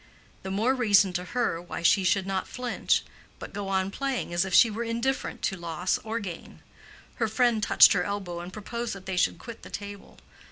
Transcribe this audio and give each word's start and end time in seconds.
The 0.41 0.49
more 0.49 0.73
reason 0.73 1.13
to 1.13 1.25
her 1.25 1.61
why 1.61 1.83
she 1.83 2.03
should 2.03 2.25
not 2.25 2.47
flinch, 2.47 3.03
but 3.37 3.53
go 3.53 3.67
on 3.67 3.91
playing 3.91 4.33
as 4.33 4.43
if 4.45 4.51
she 4.51 4.71
were 4.71 4.83
indifferent 4.83 5.43
to 5.43 5.55
loss 5.55 5.99
or 5.99 6.17
gain. 6.19 6.63
Her 7.17 7.27
friend 7.27 7.61
touched 7.61 7.93
her 7.93 8.03
elbow 8.03 8.39
and 8.39 8.51
proposed 8.51 8.93
that 8.93 9.05
they 9.05 9.15
should 9.15 9.37
quit 9.37 9.61
the 9.61 9.69
table. 9.69 10.17